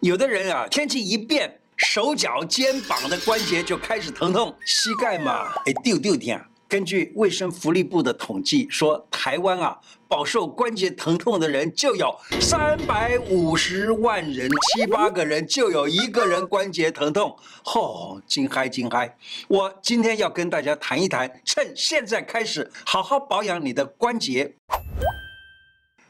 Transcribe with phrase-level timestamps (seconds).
[0.00, 6.42] 有的人啊，天气一变，手脚肩膀的关节就开始疼痛，膝盖嘛，哎，丢丢天。
[6.66, 9.78] 根据卫生福利部的统计说，台湾啊，
[10.08, 17.36] 饱受关节疼痛的人就有三百五十万人，七八个人就有一个人关节疼痛。
[17.62, 19.14] 吼，惊嗨惊嗨！
[19.48, 24.54] 我今天要跟大家谈一谈，趁现在开始好好保养你的关节。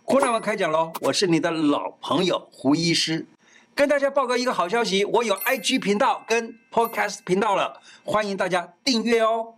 [0.05, 3.27] 胡大文开讲喽，我是你的老朋友胡医师，
[3.75, 9.55] 跟大家报告一个好消息，我有 IG 频道跟 Podcast 频道了，欢迎大家订阅哦。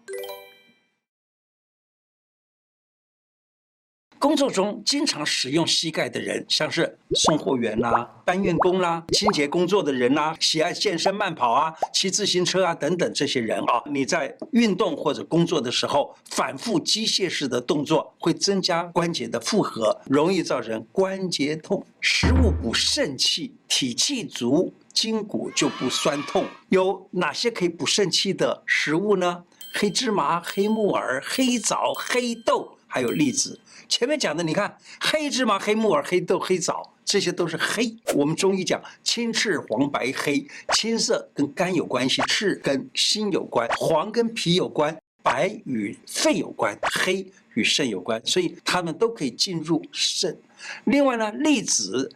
[4.23, 21.85] 工作中经常使用膝盖的人，像是送货员啦、搬运工啦、清洁工作的人啦、喜爱健身慢跑啊、骑自行车啊等等这些人啊，你在运动或者工作的时候，反复机械式的动作会增加关节的负荷，容易造成关节痛。
[22.01, 26.45] 食物补肾气，体气足，筋骨就不酸痛。
[26.69, 29.43] 有哪些可以补肾气的食物呢？
[29.75, 33.59] 黑芝麻、黑木耳、黑枣、黑豆，还有栗子。
[33.93, 37.95] 前面讲的，你看黑芝麻、黑木耳、黑豆、黑枣，这些都是黑。
[38.15, 50.41] 我们中医讲青赤黄白黑，青色跟肝有关系，赤跟心有关，黄跟脾有关，白与肺有关，黑与肾有关，所以它们都可以进入肾。
[50.85, 52.11] 另外呢，栗子，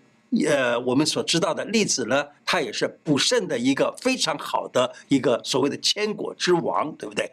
[0.49, 7.31] 呃，我们所知道的栗子呢，它也是补肾的一个非常好的一个所谓的千果之王，对不对？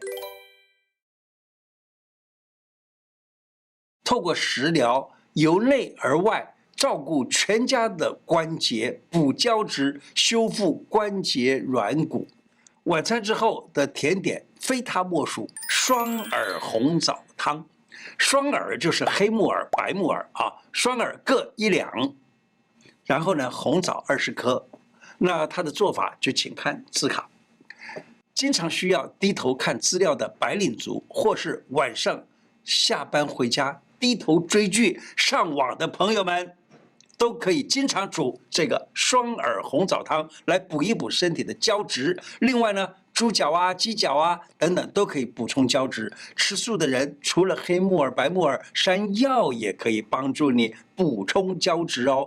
[4.14, 12.28] 透过食疗，由内而外照顾全家的关节，补胶质，修复关节软骨。
[12.84, 17.66] 晚餐之后的甜点，非它莫属——双耳红枣汤。
[18.20, 22.14] 双耳就是黑木耳、白木耳啊，双耳各一两。
[23.06, 24.64] 然后呢，红枣二十颗。
[25.18, 27.28] 那它的做法就请看字卡。
[28.36, 32.24] 经常需要低头看资料的白领族，或是晚上
[32.64, 33.82] 下班回家。
[34.04, 36.58] 低头追剧、上网的朋友们，
[37.18, 42.22] 都可以经常煮这个双耳红枣汤来补一补身体的胶质。
[42.42, 46.12] 另外呢，猪脚啊、鸡脚啊等等都可以补充胶质。
[46.36, 52.26] 吃素的人，除了黑木耳、白木耳，山药也可以帮助你补充胶质哦。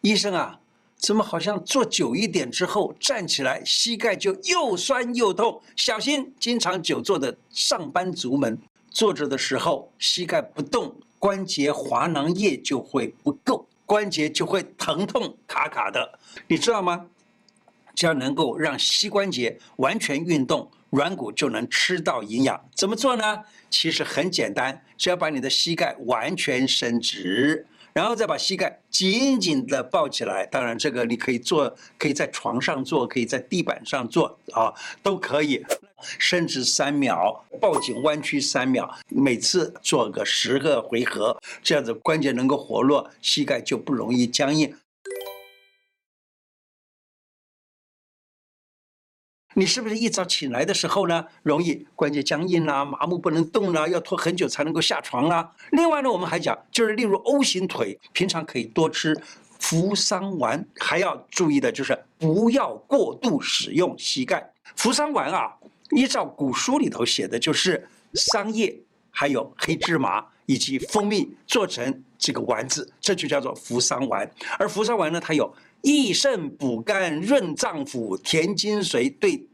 [0.00, 0.58] 医生啊。
[1.04, 5.60] 怎么好像坐久一点之后站起来膝盖就又酸又痛？
[5.76, 8.58] 小心，经常久坐的上班族们，
[8.90, 17.04] 坐着的时候膝盖不动，关节滑囊液就会不够，关节就会疼痛卡卡的，你知道吗？
[17.94, 22.58] 只要能够让膝关节完全运动，软骨就能吃到营养。
[22.74, 23.40] 怎么做呢？
[23.68, 27.66] 其实很简单，只要把你的膝盖完全伸直。
[27.94, 35.64] 然后再把膝盖紧紧地抱起来，当然这个你可以做，可以在床上做，可以在地板上做啊，都可以。
[36.18, 44.74] 伸直三秒，抱紧弯曲三秒，每次做个十个回合，这样子关节能够活络，膝盖就不容易僵硬。
[49.56, 55.50] 你是不是一早起来的时候呢，容易关节僵硬啦、啊、麻木不能动啦、啊，要拖很久才能够下床啦、啊？
[55.70, 59.16] 另外呢，我们还讲，就是例如 O 型腿，平常可以多吃
[59.60, 64.52] 扶桑丸，还要注意的就是不要过度使用膝盖。
[64.76, 65.54] 扶桑丸啊，
[65.90, 68.76] 依照古书里头写的就是桑叶、
[69.10, 74.28] 还有黑芝麻以及蜂蜜做成这个丸子，这就叫做扶桑丸。
[74.58, 75.54] 而扶桑丸呢，它有。
[75.84, 79.46] 益肾补肝、润脏腑、填精髓，对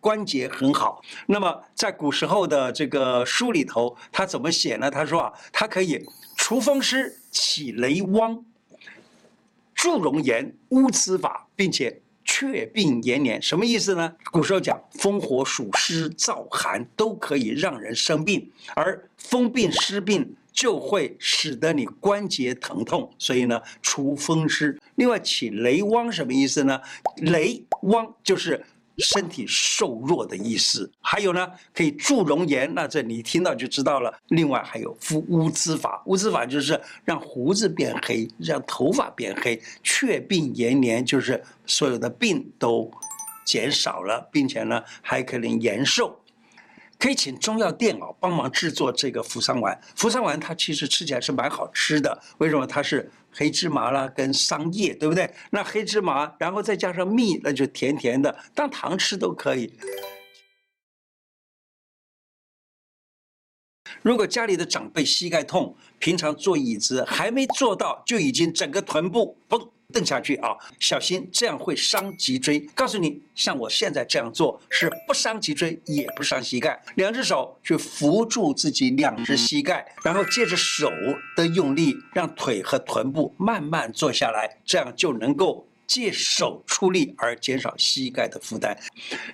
[0.00, 1.02] 关节很好。
[1.26, 4.90] 那么在古时候的这个书里头，他怎么写呢？
[4.90, 6.02] 他说啊，它可以
[6.38, 8.42] 除风湿、起雷汪、
[9.74, 13.40] 助容颜、乌兹法，并且却病延年。
[13.42, 14.16] 什么意思呢？
[14.32, 20.34] 古时候讲风火暑湿、燥寒都可以让人生病，而风病湿病。
[20.54, 24.80] 就会使得你关节疼痛，所以呢，除风湿。
[24.94, 26.80] 另外，起雷汪什么意思呢？
[27.16, 28.64] 雷汪就是
[28.98, 30.88] 身体瘦弱的意思。
[31.00, 34.16] 还有呢，可以助容颜，那这你听到就知道了。
[34.28, 39.60] 另外还有敷乌兹法，乌兹法就是让胡子变黑，让头发变黑。
[39.82, 42.88] 祛病延年就是所有的病都
[43.44, 46.20] 减少了，并且呢还可能延寿。
[46.98, 49.78] 可以请中药店啊帮忙制作这个扶桑丸。
[49.94, 52.66] 扶桑丸它其实吃起来是蛮好吃的，为什么？
[52.66, 55.28] 它是黑芝麻啦跟桑叶，对不对？
[55.50, 59.72] 那黑芝麻，然后再加上蜜，那就甜甜的，当糖吃都可以。
[64.02, 70.50] 如果家里的长辈膝盖痛，平常坐椅子还没坐到，就已经整个臀部嘣蹬下去啊，
[70.80, 72.58] 小心这样会伤脊椎。
[72.74, 76.82] 告诉你，像我现在这样做是不伤脊椎，也不伤膝盖。
[76.96, 80.90] 两只手去扶住自己两只膝盖，然后借着手
[81.36, 85.66] 的用力，让腿和臀部慢慢坐下来，这样就能够。
[85.86, 88.76] 借手出力而减少膝盖的负担，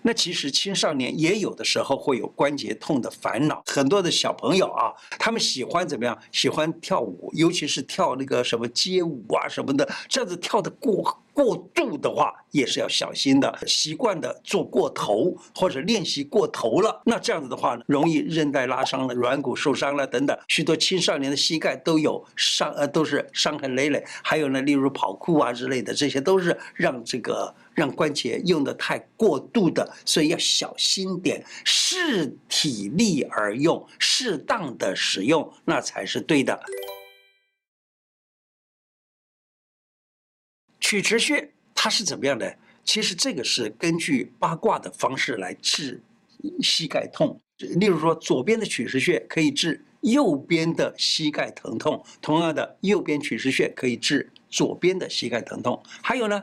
[0.03, 3.63] 那其实青少年也有的时候会有关节痛的烦恼。
[3.67, 6.19] 很多的小朋友啊，他们喜欢怎么样？
[6.33, 11.23] 喜欢跳舞，尤其是跳那个什么街舞啊什么的，这样子跳的过。
[11.33, 24.05] 过度的话也是要小心的，习惯的做过头或者练习过头了，那这样子的话呢，容易韧带拉伤了、软骨受伤了等等，许多青少年的膝盖都有伤，呃，都是伤痕累累。
[24.23, 36.61] 还有呢，例如跑酷啊之类的，这些都是让这个让关节用得太过度的，所以要小心点，适体力而用，适当的使用，那才是对的。
[40.91, 42.53] 曲池穴它是怎么样的？
[42.83, 46.03] 其实这个是根据八卦的方式来治
[46.61, 47.41] 膝盖痛。
[47.59, 55.81] 例如说，左边的曲池穴可以治右边的膝盖疼痛，同样的，右边曲池穴可以治左边的膝盖疼痛。
[56.03, 56.43] 还有呢，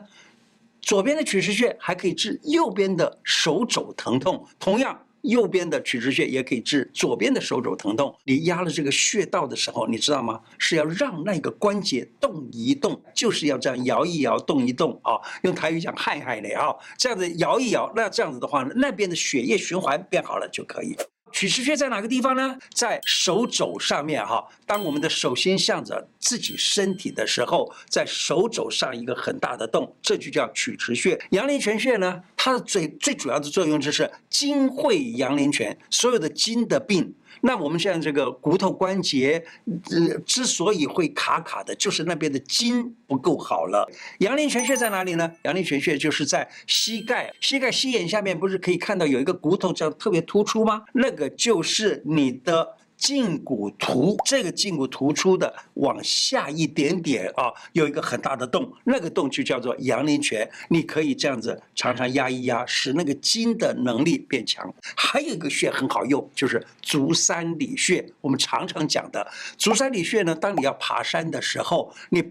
[0.80, 5.06] 左边的曲池穴还可以治右边的手肘疼痛，同样。
[5.22, 8.16] 右边的曲池穴也可以治左边的手肘疼痛。
[8.24, 10.42] 你压了这个穴道的时候，你知道吗？
[10.58, 15.20] 是要让那个关节动一动，就是要这样摇一摇、动一动啊。
[15.44, 20.96] 用台语讲“嗨嗨”的啊，这样子摇一摇，那这样子的话呢，那边的血液循环变好了就可以。
[21.32, 22.58] 曲池穴在哪个地方呢？
[22.74, 24.46] 在手肘上面哈。
[24.66, 31.20] 当我们的手心向着自己身体的时候，在手肘上一个很大的洞，这就叫曲池穴。
[31.32, 37.14] 阳陵泉穴呢，它的最最主要的作用就是精会阳陵泉，所有的精的病。
[37.42, 39.44] 那我们现在这个骨头关节，
[39.92, 43.90] 呃，之所以会卡卡的，就是那边的筋不够好了。
[44.20, 45.32] 阳陵泉穴在哪里呢？
[45.44, 50.84] 阳陵泉穴就是在膝盖，膝盖膝眼下面不是可以看到有一个骨头这样特别突出吗？
[50.94, 52.77] 那个就是你的。
[53.00, 60.50] 胫骨突，这个胫骨突出的往下一点点啊，有一个很大的洞，那个洞就叫做阳陵泉。
[60.70, 64.74] 你可以这样子常常压一压，使那个筋的能力变强。
[64.96, 68.04] 还有一个穴很好用，就是足三里穴。
[68.22, 69.26] 我们常常讲的
[69.58, 72.24] 足三里穴呢，当你要爬山的时候，你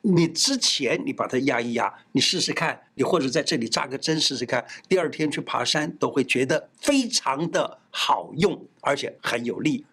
[0.00, 9.84] 你之前你把它压一压，你试试看，你或者在这里扎个针试试看，第二天去爬山都会觉得非常的好用，而且很有力。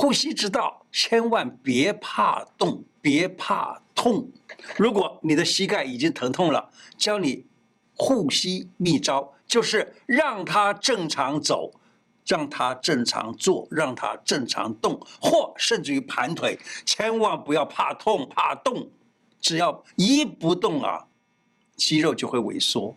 [0.00, 4.30] 呼吸之道，千万别怕动，别怕痛。
[4.76, 7.44] 如果你的膝盖已经疼痛了，教你
[7.96, 11.72] 呼吸秘招，就是让它正常走，
[12.24, 16.56] 让它正常坐，让它正常动，或甚至于盘腿，
[16.86, 18.88] 千万不要怕痛怕动。
[19.40, 21.08] 只要一不动啊，
[21.74, 22.94] 肌肉就会萎缩，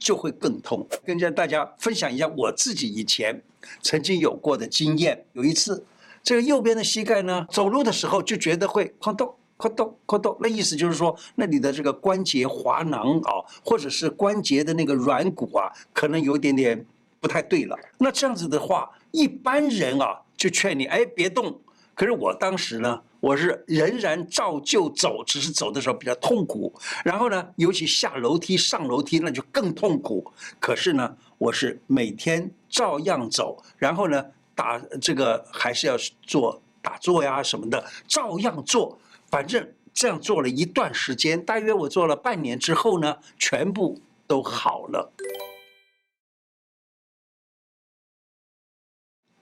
[0.00, 0.84] 就会更痛。
[1.04, 3.40] 跟大家分享一下我自己以前
[3.80, 5.86] 曾经有过的经验，有一次。
[6.22, 16.86] 这个右边的膝盖呢，走路的时候就觉得会哐咚哐咚哐咚，那意思就是说，那你的这个关节滑囊啊，或者是关节的那个软骨啊，可能有一点点
[17.20, 17.76] 不太对了。
[17.98, 21.60] 那这样子的话，一般人啊就劝你哎别动。
[21.94, 26.72] 可是我当时呢，我是仍然照旧走，只是走的时候比较痛苦。
[27.04, 30.32] 然后呢，尤其下楼梯、上楼梯那就更痛苦。
[30.58, 34.24] 可是呢，我是每天照样走，然后呢。
[34.60, 39.00] 打这个还是要做打坐呀什么的，照样做。
[39.30, 45.14] 反正这样做了一段时间，大约我做了半年之后呢，全部都好了。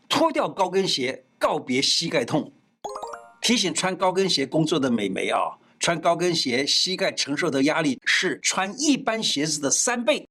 [0.09, 2.53] 脱掉高跟鞋，告别膝盖痛。
[3.41, 10.29] 提醒穿高跟鞋工作的美眉啊，穿高跟鞋膝盖承受的压力是穿一般鞋子的三倍。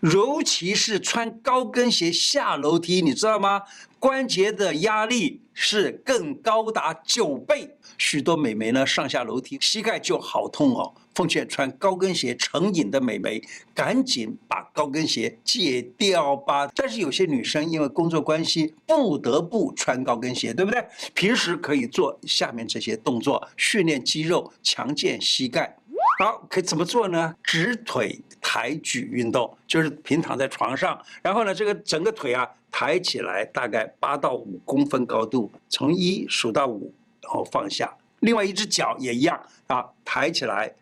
[0.00, 3.62] 尤其是穿高跟鞋下楼梯，你知道吗？
[3.98, 7.76] 关节的压力是更高达九倍。
[7.96, 10.94] 许多美眉呢，上下楼梯膝盖就好痛哦。
[11.16, 13.42] 奉劝穿高跟鞋成瘾的美眉，
[13.74, 16.70] 赶紧把高跟鞋戒掉吧。
[16.76, 20.80] 但是有些女生因为工作关系不得不穿高跟鞋，对不对？
[21.14, 25.76] 平时可以做下面这些动作，训练肌肉，强健膝盖。
[26.20, 27.34] 好，可以怎么做呢？
[27.42, 37.94] 直腿抬举运动，就是平躺在床上，然后呢，这个整个腿啊抬起来，大概八到五公分高度，从一数到五，然后放下。
[38.20, 40.74] 另外一只脚也一样啊，抬起来。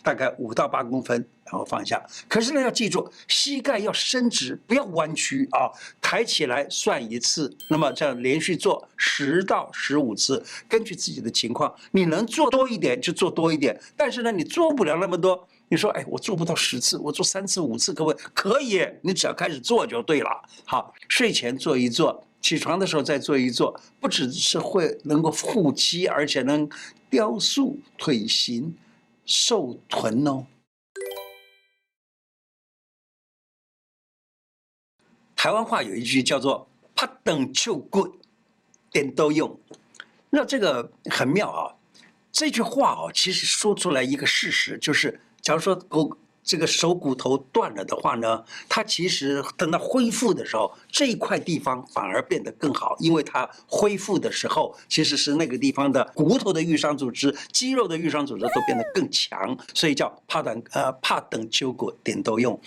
[0.00, 2.00] 大概五到八公分，然后放下。
[2.28, 5.68] 可是呢，要记住，膝盖要伸直，不要弯曲啊。
[6.00, 13.78] 抬起来算一次，那么这样连续做十到十五次，根据自己的情况，你能做多一点就做多一点。
[13.96, 18.22] 但是呢，你做不了那么多，你说，哎，我做不到十次，我做三次、五次，可不可以？
[18.34, 20.48] 可以，你只要开始做就对了。
[20.64, 26.68] 好，睡前做一做，起床的时候再做一做，不只是会能够护肌，而且能
[27.10, 28.76] 雕塑腿型。
[29.30, 30.46] 瘦臀哦，
[35.36, 38.16] 台湾话有一句叫做“拍断手骨，
[38.90, 39.60] 电都用”，
[40.30, 41.76] 那这个很妙啊。
[42.32, 46.16] 这句话哦，其实说出来一个事实，就是假如说骨。
[46.44, 62.58] 这个手骨头断了的话呢，它其实等到恢复的时候，这一块地方反而变得更好，因为它恢复的时候，其实是那个地方的骨头的愈伤组织、肌肉的愈伤组织都变得更强，所以叫怕等呃拍断手骨电都用。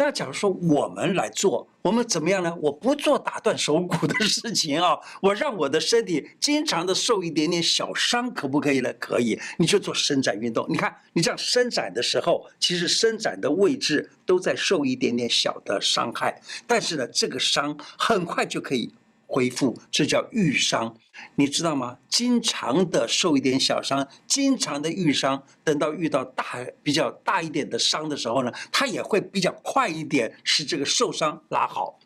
[0.00, 2.56] 那假如说我们来做，我们怎么样呢？
[2.62, 8.90] 我不做打断手骨的事情啊，我让我的身体经常的受一点点小伤，可不可以呢？
[8.94, 10.64] 可以，你就做伸展运动。
[10.70, 18.90] 你看，你这样伸展的时候，其实伸展的位置都在受一点点小的伤害，但是呢，这个伤很快就可以。
[19.32, 20.92] 恢复，这叫愈伤，
[21.36, 21.96] 你知道吗？
[22.08, 26.44] 经常的受一点小伤，经常的愈伤，等到遇到大
[26.82, 32.00] 比较大一点的伤的时候呢，它也会比较快一点，使这个受伤拉好。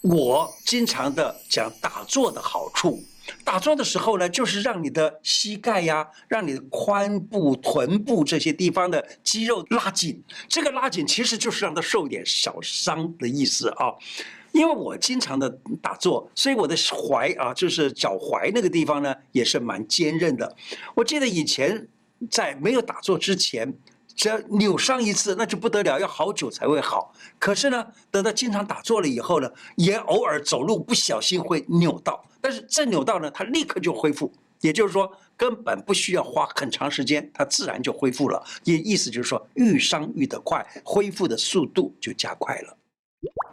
[0.00, 3.02] 我经常的讲打坐的好处，
[3.44, 10.24] 打坐的时候呢，就是让你的膝盖呀，让你的髋部、臀部这些地方的肌肉拉紧。
[10.48, 13.92] 这个拉紧其实就是让它受一点小伤的意思啊。
[14.58, 15.48] 因为我经常的
[15.80, 20.56] 打坐，所以我的踝啊，就是脚踝那个地方呢，也是蛮坚韧的。
[20.96, 21.86] 我记得以前
[22.28, 23.72] 在没有打坐之前，
[24.16, 27.14] 只要扭伤一次，那就不得了，要好久才会好。
[27.38, 34.32] 可是呢，等到经常打坐了以后呢，也偶尔走路不小心会扭到，但是这扭到呢，它立刻就恢复。
[34.60, 38.44] 也就是说，根本不需要花很长时间，它自然就恢复了。
[38.64, 42.76] 也意思就是说，愈伤愈得快，恢复的速度就加快了。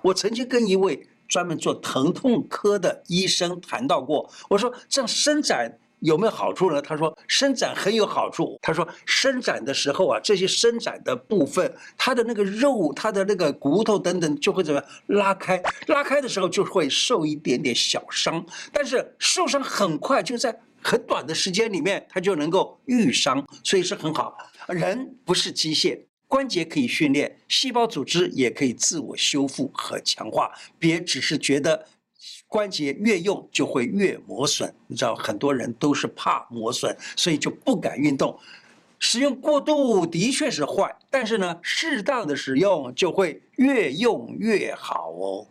[0.06, 6.80] 我曾经跟一位专门做疼痛科的医生谈到过，我说这样伸展有没有好处呢？
[6.80, 8.60] 他说伸展很有好处。
[8.62, 15.60] 他说伸展的时候啊，这些伸展的部分，它的那个肉、它的那个骨头等等就会怎么样拉开？
[15.88, 24.38] 拉开的时候就会受一点点小伤，但是受伤很快就在很短的时间里面，它就能够愈伤，所以是很好。
[24.68, 26.00] 人不是机械。
[26.28, 30.52] 关节可以训练，细胞组织也可以自我修复和强化。
[30.80, 31.86] 别只是觉得
[32.48, 38.38] 关节越用就会越磨损，你知道很多人都是怕磨损，所以就不敢运动。
[38.98, 45.46] 使用过度的确是坏，但是呢，适当的使用就会越用越好哦。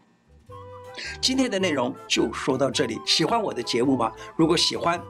[1.20, 4.10] 今天的内容就说到这里，喜欢我的节目吗？
[4.36, 5.00] 如果喜欢，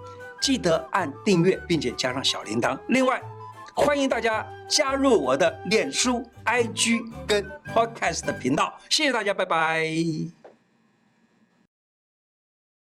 [0.41, 2.79] 记得按订阅，并且加上小铃铛。
[2.89, 3.23] 另外，
[3.75, 10.44] 欢迎大家加入我的脸书、IG 跟 Podcast 的频道，谢谢大家，拜拜。